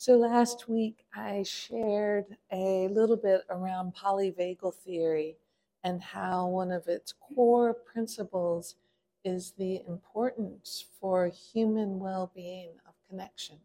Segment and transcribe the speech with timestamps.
[0.00, 5.36] So last week I shared a little bit around polyvagal theory
[5.84, 8.76] and how one of its core principles
[9.24, 13.58] is the importance for human well being of connection.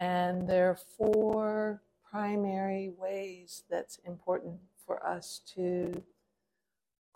[0.00, 1.80] And there are four
[2.10, 6.02] primary ways that's important for us to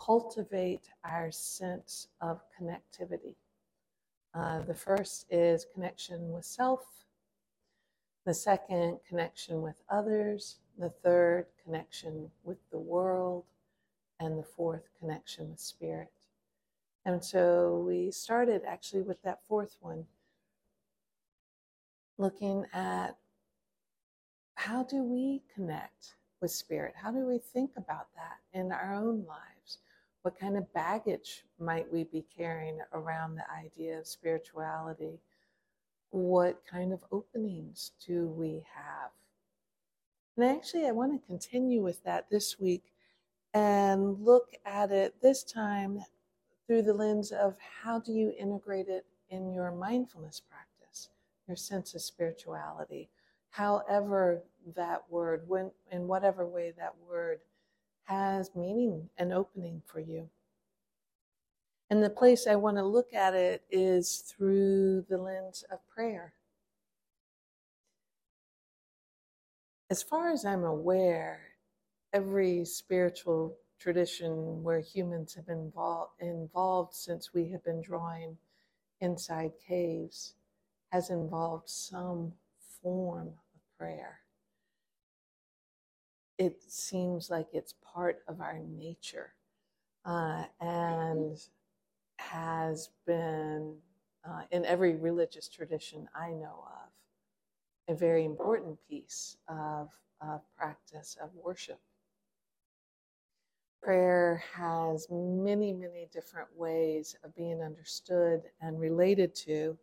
[0.01, 3.35] cultivate our sense of connectivity.
[4.33, 7.02] Uh, the first is connection with self
[8.25, 10.59] the second, connection with others.
[10.79, 13.45] The third, connection with the world.
[14.21, 16.13] And the fourth, connection with spirit.
[17.05, 20.05] And so we started actually with that fourth one,
[22.19, 23.17] looking at
[24.55, 26.95] how do we connect with spirit?
[26.97, 29.79] How do we think about that in our own lives?
[30.23, 35.19] What kind of baggage might we be carrying around the idea of spirituality?
[36.13, 39.11] What kind of openings do we have?
[40.37, 42.85] And actually, I want to continue with that this week
[43.55, 46.03] and look at it this time
[46.67, 51.09] through the lens of how do you integrate it in your mindfulness practice,
[51.47, 53.09] your sense of spirituality,
[53.51, 54.43] however
[54.75, 57.41] that word, when, in whatever way that word
[58.05, 60.29] has meaning and opening for you.
[61.93, 66.33] And the place I want to look at it is through the lens of prayer.
[69.91, 71.41] As far as I'm aware,
[72.15, 78.39] every spiritual tradition where humans have been involved, involved since we have been drawing
[79.03, 80.33] inside caves
[80.93, 82.33] has involved some
[82.83, 84.21] form of prayer.
[86.39, 89.35] It seems like it's part of our nature.
[90.07, 91.39] Uh, and
[92.31, 93.77] has been,
[94.25, 99.89] uh, in every religious tradition I know of, a very important piece of,
[100.21, 101.81] of practice of worship.
[103.83, 109.77] Prayer has many, many different ways of being understood and related to.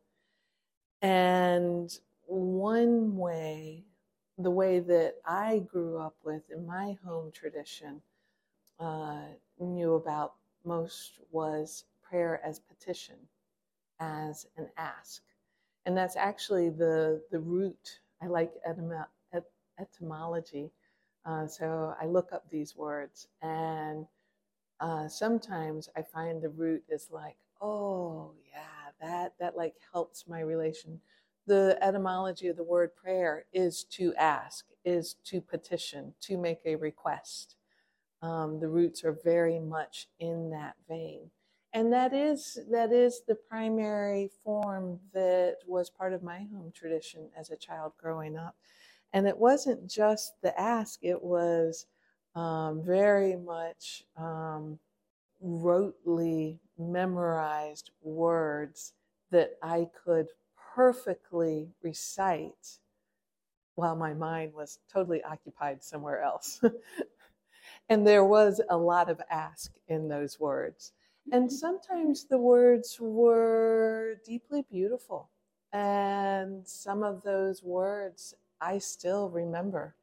[1.02, 1.92] And
[2.26, 3.84] one way,
[4.38, 8.02] the way that I grew up with in my home tradition,
[8.80, 9.24] uh,
[9.60, 13.16] knew about most was prayer as petition,
[14.00, 15.22] as an ask.
[15.86, 18.00] And that's actually the, the root.
[18.22, 18.54] I like
[19.34, 19.44] et-
[19.80, 20.72] etymology.
[21.26, 24.08] Uh, so I look up these words, and
[24.80, 30.42] uh, sometimes I find the root is like, oh yeah, that that like helps my
[30.42, 31.02] relation.
[31.48, 36.76] The etymology of the word prayer is to ask, is to petition, to make a
[36.76, 37.56] request.
[38.22, 41.32] Um, the roots are very much in that vein
[41.74, 47.30] and that is that is the primary form that was part of my home tradition
[47.38, 48.56] as a child growing up.
[49.14, 51.88] And it wasn't just the ask it was
[52.36, 54.80] um, very much um,
[55.44, 58.94] rotely memorized words
[59.32, 60.28] that i could
[60.76, 62.80] perfectly recite
[63.76, 66.62] while my mind was totally occupied somewhere else.
[67.90, 70.94] And there was a lot of ask in those words
[71.32, 75.30] and sometimes the words were deeply beautiful.
[75.72, 79.96] And some of those words I still remember,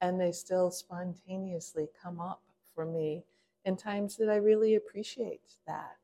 [0.00, 2.42] and they still spontaneously come up
[2.74, 3.24] for me
[3.64, 5.96] in times that I really appreciate that.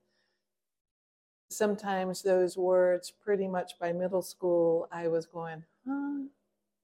[1.51, 6.25] Sometimes those words, pretty much by middle school, I was going, huh,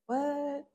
[0.07, 0.67] what?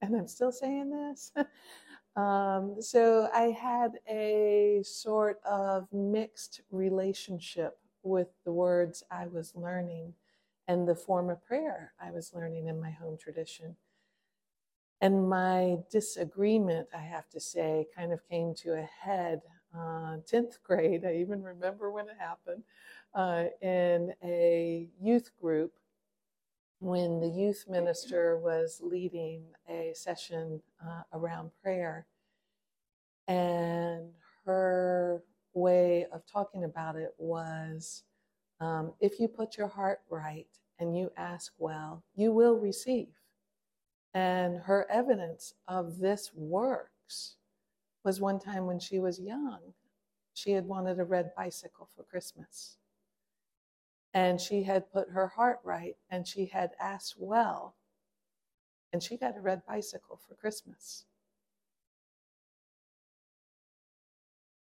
[0.00, 1.32] And I'm still saying this.
[2.18, 10.14] Um, so I had a sort of mixed relationship with the words I was learning
[10.66, 13.76] and the form of prayer I was learning in my home tradition.
[15.00, 19.42] And my disagreement, I have to say, kind of came to a head
[19.72, 21.04] uh, 10th grade.
[21.04, 22.64] I even remember when it happened
[23.14, 25.72] uh, in a youth group
[26.80, 32.06] when the youth minister was leading a session uh, around prayer.
[33.26, 34.10] And
[34.44, 35.22] her
[35.54, 38.04] way of talking about it was
[38.60, 40.48] um, if you put your heart right
[40.78, 43.08] and you ask well, you will receive.
[44.14, 47.36] And her evidence of this works
[48.04, 49.58] was one time when she was young,
[50.32, 52.78] she had wanted a red bicycle for Christmas.
[54.14, 57.76] And she had put her heart right and she had asked well.
[58.92, 61.04] And she got a red bicycle for Christmas.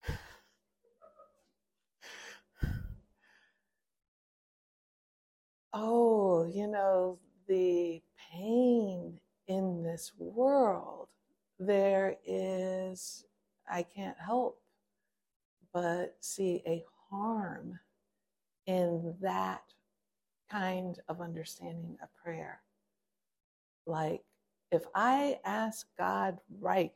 [5.73, 7.17] oh, you know,
[7.47, 8.01] the
[8.31, 11.07] pain in this world,
[11.59, 13.25] there is,
[13.69, 14.61] I can't help
[15.73, 17.79] but see a harm
[18.71, 19.63] in that
[20.49, 22.61] kind of understanding of prayer.
[23.85, 24.23] Like,
[24.71, 26.93] if I ask God right,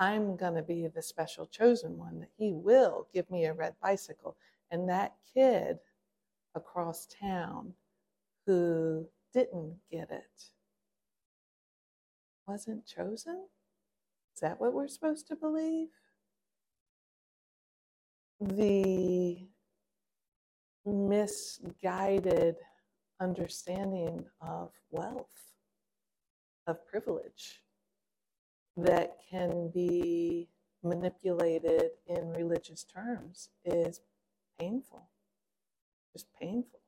[0.00, 3.74] I'm going to be the special chosen one, that He will give me a red
[3.80, 4.36] bicycle.
[4.72, 5.78] And that kid
[6.56, 7.74] across town
[8.46, 10.50] who didn't get it
[12.48, 13.46] wasn't chosen?
[14.34, 15.88] Is that what we're supposed to believe?
[18.40, 19.51] The
[20.84, 22.56] misguided
[23.20, 25.52] understanding of wealth,
[26.66, 27.62] of privilege
[28.76, 30.48] that can be
[30.82, 34.00] manipulated in religious terms is
[34.58, 35.08] painful,
[36.12, 36.80] just painful.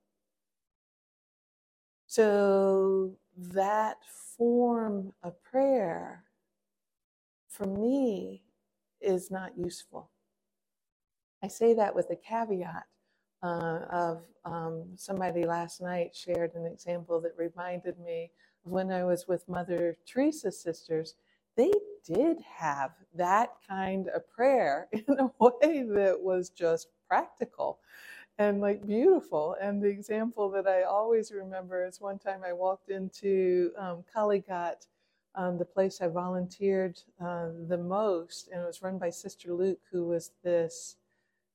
[2.07, 3.99] So, that
[4.37, 6.25] form of prayer
[7.49, 8.43] for me
[9.01, 10.11] is not useful.
[11.43, 12.85] I say that with a caveat
[13.45, 18.33] uh, of um, somebody last night shared an example that reminded me
[18.67, 21.17] of when I was with Mother Teresa's sisters.
[21.57, 21.73] They
[22.07, 27.81] did have that kind of prayer in a way that was just practical
[28.39, 29.57] and like beautiful.
[29.61, 34.87] And the example that I always remember is one time I walked into um, Kalighat,
[35.37, 39.81] um, the place I volunteered uh, the most, and it was run by Sister Luke,
[39.93, 40.97] who was this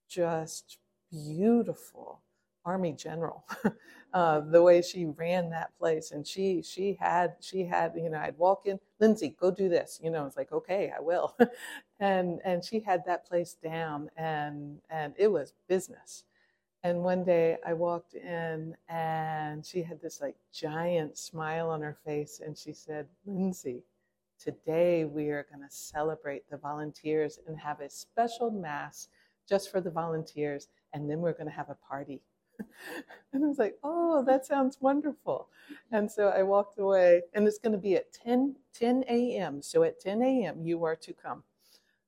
[0.09, 0.77] just
[1.11, 2.21] beautiful
[2.65, 3.45] army general
[4.13, 6.11] uh, the way she ran that place.
[6.11, 9.99] And she she had she had you know i'd walk in lindsay go do this
[10.03, 11.35] you know it's like okay i will.
[12.01, 16.23] And and she had that place down and and it was business.
[16.83, 21.97] And one day i walked in and she had this like giant smile on her
[22.05, 23.83] face and she said lindsay
[24.39, 29.09] today we are going to celebrate the volunteers and have a special mass
[29.49, 32.21] just for the volunteers and then we're going to have a party.
[33.33, 35.47] and I was like, oh, that sounds wonderful.
[35.91, 39.61] And so I walked away, and it's going to be at 10, 10 a.m.
[39.61, 41.43] So at 10 a.m., you are to come.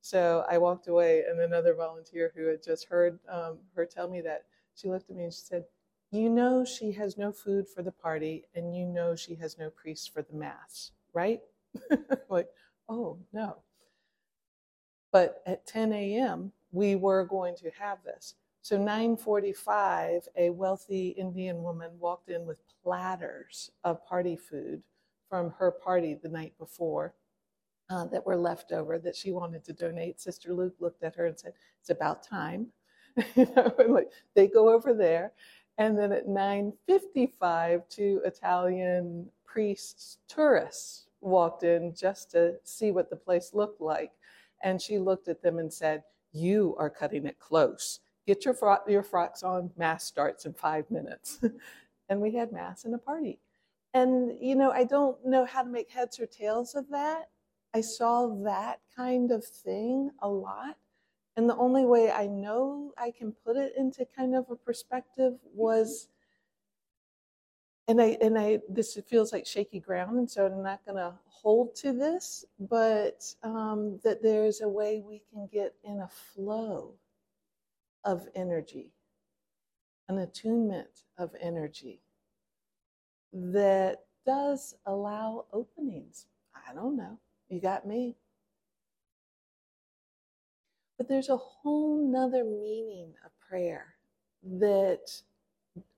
[0.00, 4.20] So I walked away, and another volunteer who had just heard um, her tell me
[4.22, 4.44] that,
[4.74, 5.64] she looked at me and she said,
[6.10, 9.70] You know, she has no food for the party, and you know, she has no
[9.70, 11.40] priest for the mass, right?
[12.28, 12.48] like,
[12.88, 13.58] oh, no.
[15.12, 18.34] But at 10 a.m., we were going to have this.
[18.62, 24.82] So 9:45, a wealthy Indian woman walked in with platters of party food
[25.28, 27.14] from her party the night before
[27.90, 30.20] uh, that were left over that she wanted to donate.
[30.20, 32.68] Sister Luke looked at her and said, "It's about time."
[33.36, 35.32] like they go over there,
[35.78, 43.16] and then at 9:55, two Italian priests, tourists, walked in just to see what the
[43.16, 44.12] place looked like,
[44.62, 48.78] and she looked at them and said, "You are cutting it close." Get your, fro-
[48.86, 49.70] your frocks on.
[49.76, 51.40] Mass starts in five minutes.
[52.08, 53.40] and we had mass and a party.
[53.94, 57.28] And, you know, I don't know how to make heads or tails of that.
[57.74, 60.76] I saw that kind of thing a lot.
[61.36, 65.34] And the only way I know I can put it into kind of a perspective
[65.54, 66.08] was,
[67.92, 71.12] and I, and I, this feels like shaky ground, and so I'm not going to
[71.26, 76.94] hold to this, but um, that there's a way we can get in a flow
[78.02, 78.94] of energy,
[80.08, 82.00] an attunement of energy
[83.30, 86.24] that does allow openings.
[86.54, 87.18] I don't know.
[87.50, 88.16] You got me.
[90.96, 93.96] But there's a whole nother meaning of prayer
[94.44, 95.12] that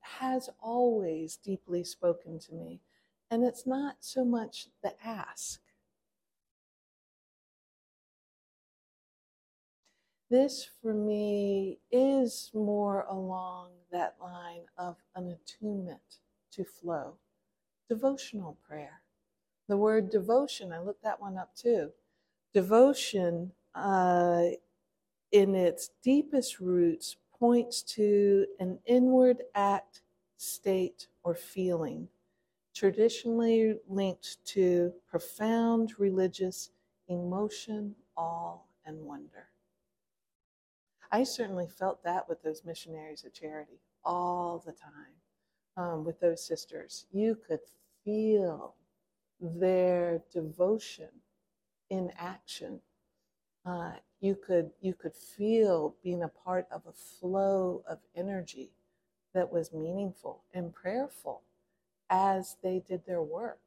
[0.04, 2.80] has always deeply spoken to me.
[3.30, 5.60] And it's not so much the ask,
[10.30, 16.18] This for me is more along that line of an attunement
[16.52, 17.18] to flow.
[17.88, 19.02] Devotional prayer.
[19.68, 21.92] The word devotion, I looked that one up too.
[22.52, 24.46] Devotion, uh,
[25.30, 30.02] in its deepest roots, points to an inward act,
[30.36, 32.08] state, or feeling,
[32.74, 36.70] traditionally linked to profound religious
[37.08, 39.48] emotion, awe, and wonder.
[41.12, 45.14] I certainly felt that with those missionaries at Charity all the time,
[45.76, 47.06] um, with those sisters.
[47.12, 47.60] You could
[48.04, 48.74] feel
[49.40, 51.08] their devotion
[51.90, 52.80] in action.
[53.64, 53.92] Uh,
[54.24, 58.70] you could you could feel being a part of a flow of energy
[59.34, 61.42] that was meaningful and prayerful
[62.08, 63.58] as they did their work.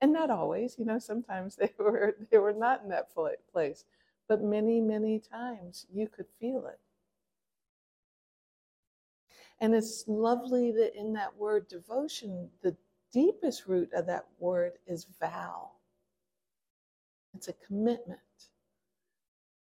[0.00, 3.84] And not always, you know, sometimes they were they were not in that place,
[4.28, 6.80] but many, many times you could feel it.
[9.60, 12.74] And it's lovely that in that word devotion, the
[13.12, 15.70] deepest root of that word is vow.
[17.36, 18.18] It's a commitment.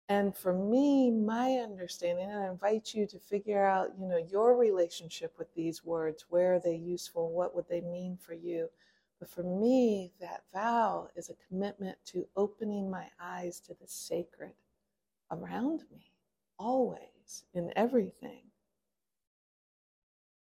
[0.10, 4.58] And for me, my understanding, and I invite you to figure out, you know, your
[4.58, 6.26] relationship with these words.
[6.30, 7.32] Where are they useful?
[7.32, 8.70] What would they mean for you?
[9.20, 14.54] But for me, that vow is a commitment to opening my eyes to the sacred
[15.30, 16.12] around me,
[16.58, 18.42] always, in everything.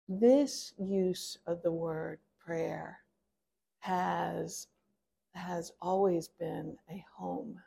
[0.07, 3.01] This use of the word prayer
[3.81, 4.65] has,
[5.35, 7.61] has always been a home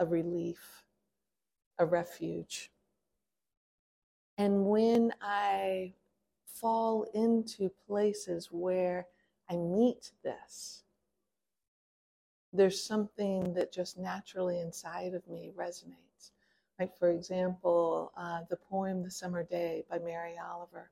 [0.00, 0.82] a relief,
[1.78, 2.72] a refuge.
[4.38, 5.92] And when I
[6.46, 9.06] fall into places where
[9.50, 10.84] I meet this,
[12.52, 16.30] there's something that just naturally inside of me resonates.
[16.78, 20.90] Like, for example, uh, the poem The Summer Day by Mary Oliver.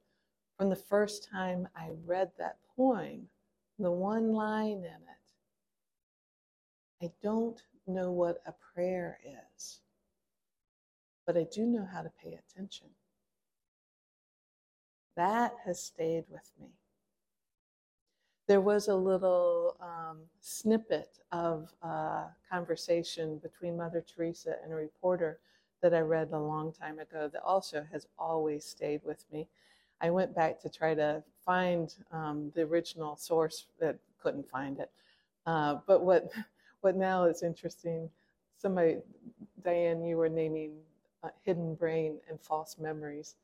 [0.58, 3.28] From the first time I read that poem,
[3.78, 5.18] the one line in it,
[7.02, 9.18] I don't know what a prayer
[9.56, 9.80] is,
[11.26, 12.88] but I do know how to pay attention.
[15.16, 16.68] That has stayed with me.
[18.46, 25.38] There was a little um, snippet of a conversation between Mother Teresa and a reporter
[25.82, 29.48] that I read a long time ago that also has always stayed with me.
[30.00, 34.90] I went back to try to find um, the original source, that couldn't find it.
[35.46, 36.30] Uh, but what
[36.82, 38.10] but now it's interesting.
[38.56, 38.98] Somebody,
[39.64, 40.72] Diane, you were naming
[41.22, 43.36] uh, hidden brain and false memories.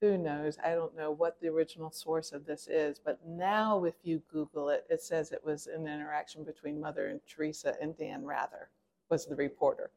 [0.00, 0.58] Who knows?
[0.64, 4.68] I don't know what the original source of this is, but now if you Google
[4.68, 8.68] it, it says it was an interaction between Mother and Teresa and Dan Rather
[9.10, 9.90] was the reporter.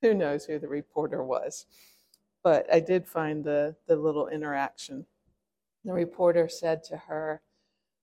[0.00, 1.66] Who knows who the reporter was?
[2.42, 5.06] But I did find the, the little interaction.
[5.84, 7.40] The reporter said to her,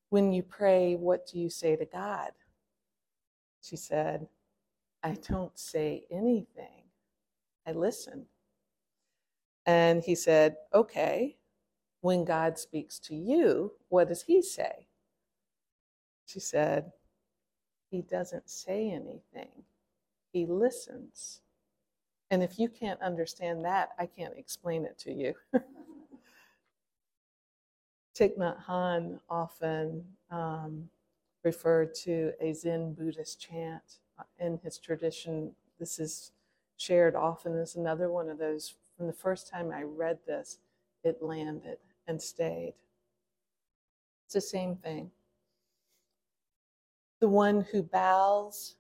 [0.10, 2.32] When you pray, what do you say to God?
[3.62, 4.28] She said,
[5.04, 6.84] I don't say anything.
[7.68, 8.26] I listen.
[9.66, 11.38] And he said, Okay,
[12.02, 14.88] when God speaks to you, what does he say?
[16.26, 16.92] She said,
[17.92, 19.64] He doesn't say anything,
[20.32, 21.42] he listens.
[22.32, 25.34] And if you can't understand that, I can't explain it to you.
[28.16, 30.90] Thich Nhat Hanh often um,
[31.44, 35.52] referred to a Zen Buddhist chant uh, in his tradition.
[35.80, 36.32] This is
[36.78, 38.76] shared often as another one of those.
[38.98, 40.60] From the first time I read this,
[41.04, 41.78] it landed
[42.08, 42.74] and stayed.
[44.26, 45.12] It's the same thing.
[47.20, 48.76] The one who bows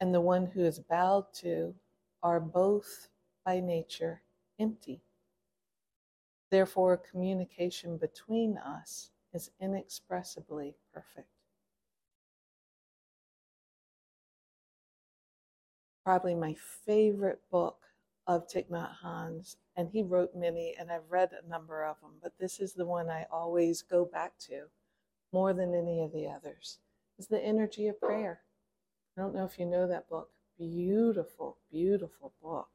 [0.00, 1.74] and the one who is bowed to
[2.22, 3.08] are both
[3.44, 4.22] by nature
[4.58, 5.00] empty.
[6.50, 11.33] Therefore, communication between us is inexpressibly perfect.
[16.04, 16.54] Probably my
[16.86, 17.78] favorite book
[18.26, 22.12] of Thich Nhat Hanh's, and he wrote many, and I've read a number of them,
[22.22, 24.64] but this is the one I always go back to
[25.32, 26.78] more than any of the others.
[27.18, 28.40] Is the energy of prayer.
[29.16, 30.30] I don't know if you know that book.
[30.58, 32.68] Beautiful, beautiful book.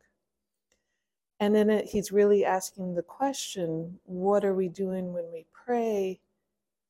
[1.42, 6.20] And in it, he's really asking the question what are we doing when we pray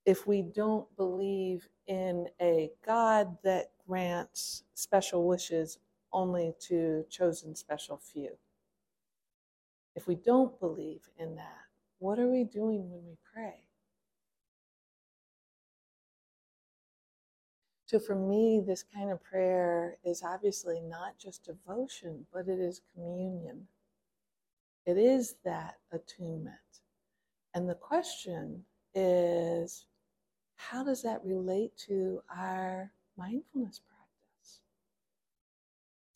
[0.06, 5.78] if we don't believe in a God that grants special wishes
[6.12, 8.32] only to chosen special few.
[9.96, 11.66] If we don't believe in that,
[12.00, 13.64] what are we doing when we pray?
[17.86, 22.82] So, for me, this kind of prayer is obviously not just devotion, but it is
[22.94, 23.68] communion.
[24.86, 26.56] It is that attunement.
[27.56, 28.64] And the question
[28.94, 29.86] is
[30.56, 33.82] how does that relate to our mindfulness?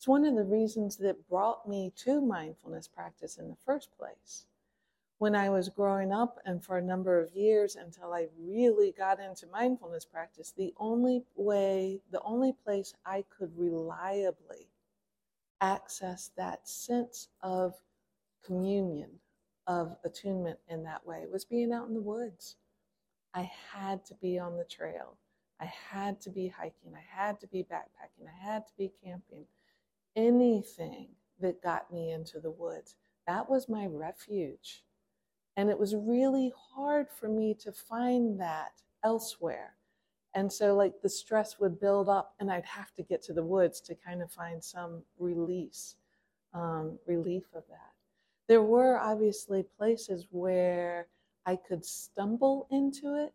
[0.04, 4.44] It's one of the reasons that brought me to mindfulness practice in the first place.
[5.16, 9.18] When I was growing up, and for a number of years until I really got
[9.18, 14.68] into mindfulness practice, the only way, the only place I could reliably
[15.62, 17.72] access that sense of
[18.44, 19.08] communion,
[19.66, 22.56] of attunement in that way, was being out in the woods.
[23.32, 25.16] I had to be on the trail.
[25.58, 26.92] I had to be hiking.
[26.94, 28.26] I had to be backpacking.
[28.28, 29.46] I had to be camping
[30.16, 31.08] anything
[31.40, 32.96] that got me into the woods.
[33.26, 34.84] That was my refuge.
[35.56, 38.72] And it was really hard for me to find that
[39.04, 39.74] elsewhere.
[40.34, 43.44] And so, like, the stress would build up, and I'd have to get to the
[43.44, 45.94] woods to kind of find some release,
[46.52, 47.92] um, relief of that.
[48.48, 51.06] There were obviously places where
[51.46, 53.34] I could stumble into it.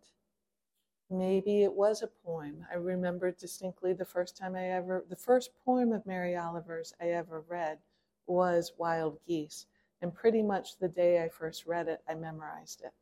[1.09, 2.65] Maybe it was a poem.
[2.71, 7.09] I remember distinctly the first time I ever, the first poem of Mary Oliver's I
[7.09, 7.79] ever read
[8.27, 9.65] was Wild Geese.
[10.01, 12.93] And pretty much the day I first read it, I memorized it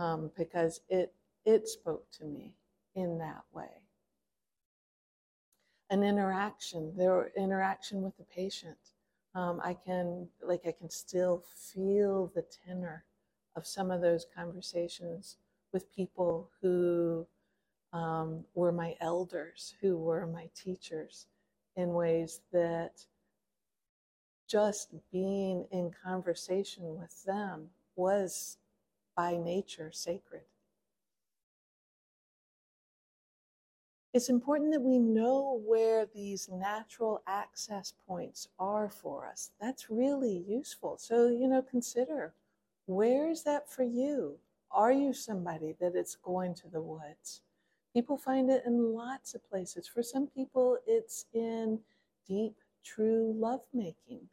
[0.00, 1.12] um, because it,
[1.44, 2.54] it spoke to me
[2.94, 3.82] in that way.
[5.90, 8.78] An interaction, their interaction with the patient.
[9.34, 13.04] Um, I can, like, I can still feel the tenor
[13.56, 15.36] of some of those conversations
[15.72, 17.26] with people who
[17.92, 21.26] um, were my elders, who were my teachers,
[21.76, 23.04] in ways that
[24.48, 28.58] just being in conversation with them was
[29.16, 30.42] by nature sacred.
[34.14, 39.50] It's important that we know where these natural access points are for us.
[39.60, 40.96] That's really useful.
[40.98, 42.32] So, you know, consider
[42.86, 44.38] where is that for you?
[44.70, 47.42] Are you somebody that it's going to the woods?
[47.94, 49.88] People find it in lots of places.
[49.88, 51.80] For some people, it's in
[52.26, 52.54] deep,
[52.84, 54.28] true lovemaking.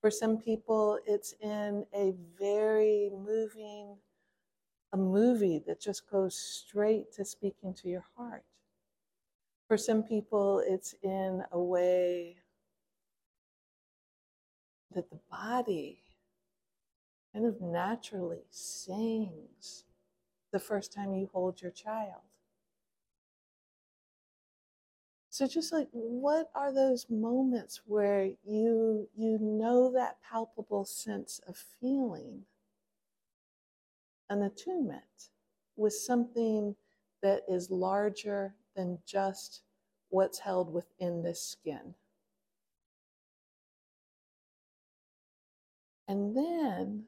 [0.00, 3.96] For some people, it's in a very moving,
[4.92, 8.44] a movie that just goes straight to speaking to your heart.
[9.68, 12.36] For some people, it's in a way
[14.94, 16.02] that the body
[17.32, 19.84] kind of naturally sings
[20.52, 22.22] the first time you hold your child.
[25.36, 31.58] So just like what are those moments where you you know that palpable sense of
[31.78, 32.46] feeling
[34.30, 35.28] an attunement
[35.76, 36.74] with something
[37.22, 39.60] that is larger than just
[40.08, 41.94] what's held within this skin.
[46.08, 47.04] And then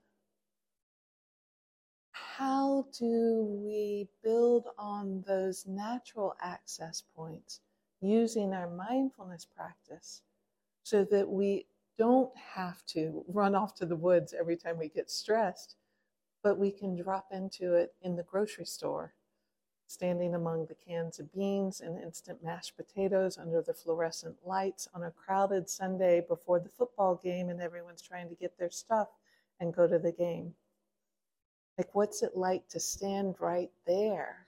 [2.12, 7.60] how do we build on those natural access points
[8.00, 10.22] using our mindfulness practice
[10.82, 11.66] so that we
[11.98, 15.76] don't have to run off to the woods every time we get stressed,
[16.42, 19.12] but we can drop into it in the grocery store,
[19.88, 25.02] standing among the cans of beans and instant mashed potatoes under the fluorescent lights on
[25.02, 29.08] a crowded Sunday before the football game and everyone's trying to get their stuff
[29.58, 30.54] and go to the game.
[31.76, 34.46] Like, what's it like to stand right there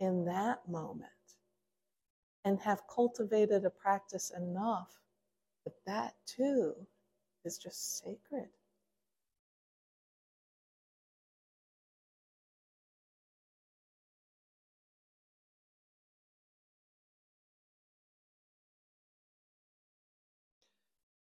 [0.00, 1.13] in that moment?
[2.44, 5.00] And have cultivated a practice enough
[5.64, 6.74] that that too
[7.44, 8.48] is just sacred.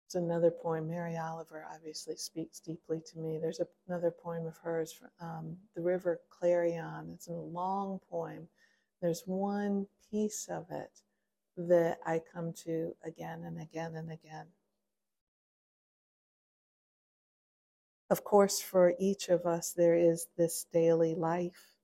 [0.07, 0.89] It's another poem.
[0.89, 3.39] Mary Oliver obviously speaks deeply to me.
[3.41, 7.11] There's a, another poem of hers, um, The River Clarion.
[7.15, 8.47] It's a long poem.
[9.03, 11.04] There's one piece of it
[11.57, 14.47] that I come to again and again and again.
[18.11, 21.75] Of course, for each of us, there is this daily life.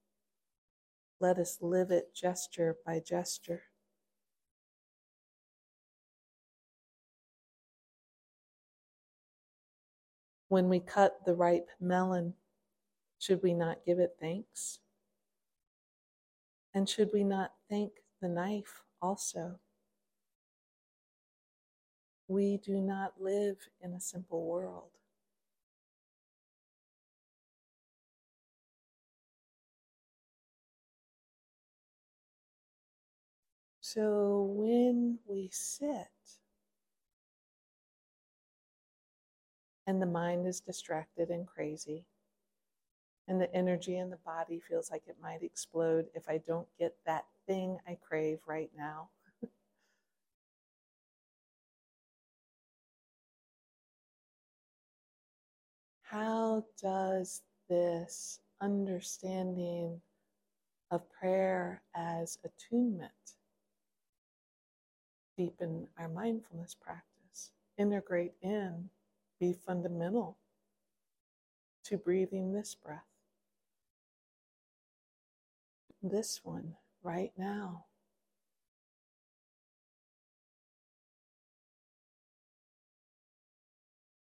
[1.18, 3.62] Let us live it gesture by gesture.
[10.48, 12.34] When we cut the ripe melon,
[13.18, 14.80] should we not give it thanks?
[16.74, 19.58] And should we not thank the knife also.
[22.28, 24.90] We do not live in a simple world.
[33.80, 36.06] So when we sit
[39.88, 42.04] and the mind is distracted and crazy,
[43.26, 46.94] and the energy in the body feels like it might explode if I don't get
[47.06, 49.08] that thing I crave right now.
[56.02, 60.00] How does this understanding
[60.92, 63.10] of prayer as attunement
[65.36, 68.90] deepen our mindfulness practice, integrate in,
[69.40, 70.38] be fundamental
[71.82, 73.02] to breathing this breath?
[76.00, 77.84] This one right now.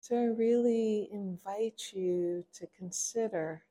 [0.01, 3.63] So I really invite you to consider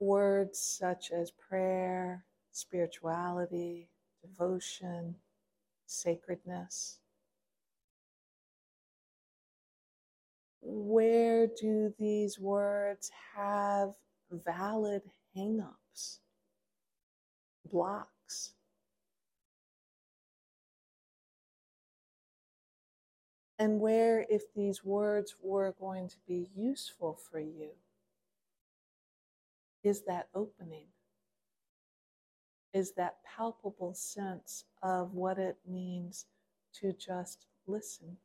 [0.00, 3.88] words such as prayer, spirituality,
[4.20, 5.14] devotion,
[5.86, 6.98] sacredness.
[10.60, 13.94] Where do these words have
[14.30, 15.02] valid
[15.34, 16.20] hang-ups,
[17.70, 18.52] blocks?
[23.58, 27.70] And where, if these words were going to be useful for you,
[29.82, 30.86] is that opening?
[32.72, 36.26] Is that palpable sense of what it means
[36.74, 38.18] to just listen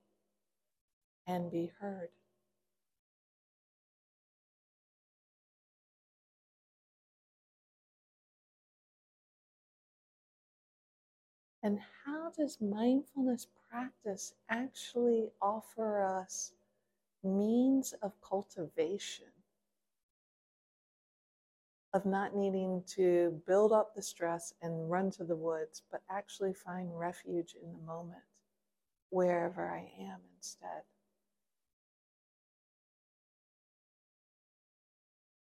[1.25, 2.09] and be heard?
[11.63, 16.51] And how does mindfulness practice actually offer us
[17.23, 19.27] means of cultivation?
[21.93, 26.53] Of not needing to build up the stress and run to the woods, but actually
[26.53, 28.23] find refuge in the moment,
[29.09, 30.83] wherever I am instead.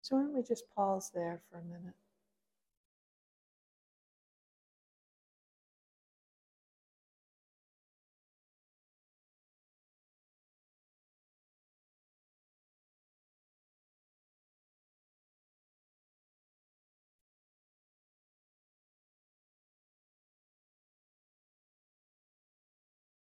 [0.02, 1.94] So, why don't we just pause there for a minute?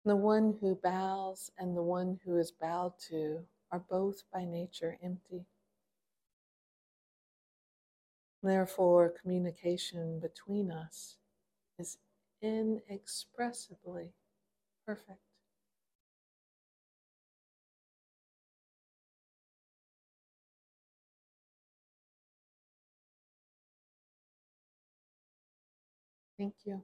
[0.05, 4.99] The one who bows and the one who is bowed to are both by nature
[5.03, 5.47] empty.
[8.43, 11.17] Therefore, communication between us
[11.79, 11.99] is
[12.43, 14.13] inexpressibly
[14.87, 15.21] perfect.
[26.37, 26.83] Thank you.